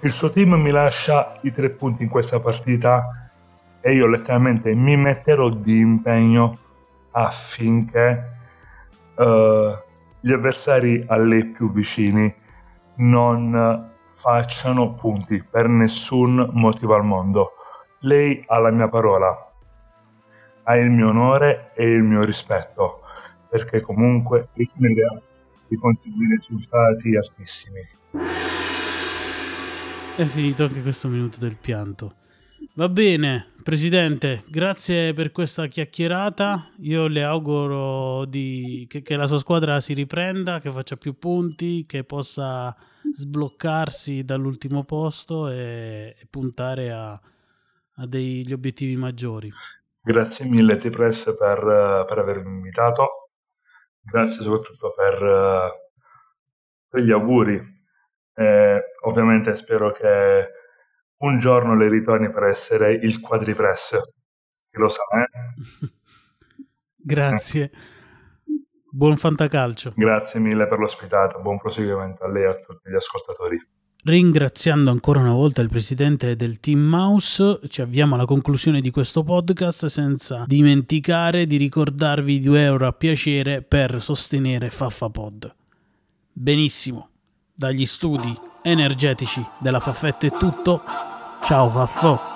Il 0.00 0.10
suo 0.10 0.30
team 0.30 0.54
mi 0.54 0.70
lascia 0.70 1.38
i 1.42 1.52
tre 1.52 1.70
punti 1.70 2.02
in 2.02 2.08
questa 2.08 2.40
partita 2.40 3.30
e 3.80 3.94
io 3.94 4.06
letteralmente 4.06 4.74
mi 4.74 4.96
metterò 4.96 5.48
di 5.48 5.78
impegno 5.78 6.58
affinché 7.12 8.32
uh, 9.16 9.24
gli 10.20 10.32
avversari 10.32 11.04
a 11.06 11.16
lei 11.18 11.46
più 11.46 11.70
vicini 11.70 12.34
non 12.96 13.90
facciano 14.04 14.94
punti 14.94 15.42
per 15.42 15.68
nessun 15.68 16.50
motivo 16.52 16.94
al 16.94 17.04
mondo. 17.04 17.52
Lei 18.00 18.42
ha 18.48 18.58
la 18.58 18.70
mia 18.70 18.88
parola, 18.88 19.52
ha 20.64 20.76
il 20.76 20.90
mio 20.90 21.08
onore 21.08 21.72
e 21.74 21.84
il 21.88 22.02
mio 22.02 22.24
rispetto, 22.24 23.02
perché 23.48 23.80
comunque 23.80 24.48
rischia 24.54 24.88
di 25.72 25.76
conseguire 25.76 26.34
risultati 26.34 27.16
altissimi. 27.16 27.80
È 30.16 30.24
finito 30.24 30.64
anche 30.64 30.82
questo 30.82 31.08
minuto 31.08 31.38
del 31.38 31.56
pianto. 31.58 32.16
Va 32.74 32.90
bene, 32.90 33.52
Presidente, 33.62 34.44
grazie 34.48 35.14
per 35.14 35.32
questa 35.32 35.66
chiacchierata. 35.68 36.72
Io 36.80 37.06
le 37.06 37.22
auguro 37.22 38.26
di, 38.26 38.86
che, 38.88 39.00
che, 39.00 39.16
la 39.16 39.26
sua 39.26 39.38
squadra 39.38 39.80
si 39.80 39.94
riprenda, 39.94 40.60
che 40.60 40.70
faccia 40.70 40.96
più 40.96 41.18
punti, 41.18 41.86
che 41.86 42.04
possa 42.04 42.76
sbloccarsi 43.14 44.24
dall'ultimo 44.24 44.84
posto 44.84 45.48
e, 45.48 46.16
e 46.18 46.26
puntare 46.28 46.92
a, 46.92 47.12
a, 47.12 48.06
degli 48.06 48.52
obiettivi 48.52 48.96
maggiori. 48.96 49.50
Grazie 50.02 50.46
mille 50.46 50.76
T-Press 50.76 51.36
per, 51.36 52.04
per 52.06 52.18
avermi 52.18 52.56
invitato, 52.56 53.21
grazie 54.02 54.42
soprattutto 54.42 54.92
per, 54.94 55.72
per 56.88 57.00
gli 57.00 57.10
auguri. 57.10 57.60
Eh, 58.34 58.82
ovviamente 59.02 59.54
spero 59.54 59.90
che 59.92 60.50
un 61.18 61.38
giorno 61.38 61.76
le 61.76 61.88
ritorni 61.88 62.30
per 62.30 62.44
essere 62.44 62.92
il 62.92 63.20
quadripress. 63.20 64.00
Chi 64.70 64.78
lo 64.78 64.88
sa, 64.88 65.02
eh? 65.20 65.88
Grazie. 67.04 67.70
Buon 68.90 69.16
fantacalcio. 69.16 69.92
Grazie 69.96 70.38
mille 70.38 70.66
per 70.66 70.78
l'ospitata, 70.78 71.38
buon 71.38 71.58
proseguimento 71.58 72.24
a 72.24 72.28
lei 72.28 72.42
e 72.42 72.46
a 72.46 72.54
tutti 72.54 72.90
gli 72.90 72.94
ascoltatori. 72.94 73.58
Ringraziando 74.04 74.90
ancora 74.90 75.20
una 75.20 75.30
volta 75.30 75.62
il 75.62 75.68
presidente 75.68 76.34
del 76.34 76.58
Team 76.58 76.80
Mouse, 76.80 77.60
ci 77.68 77.82
avviamo 77.82 78.16
alla 78.16 78.24
conclusione 78.24 78.80
di 78.80 78.90
questo 78.90 79.22
podcast 79.22 79.86
senza 79.86 80.42
dimenticare 80.44 81.46
di 81.46 81.56
ricordarvi 81.56 82.40
2 82.40 82.64
euro 82.64 82.88
a 82.88 82.92
piacere 82.92 83.62
per 83.62 84.02
sostenere 84.02 84.70
FaffaPod. 84.70 85.54
Benissimo, 86.32 87.10
dagli 87.54 87.86
studi 87.86 88.36
energetici 88.62 89.40
della 89.60 89.78
Faffetta 89.78 90.26
è 90.26 90.36
tutto. 90.36 90.82
Ciao 91.44 91.70
Faffo! 91.70 92.30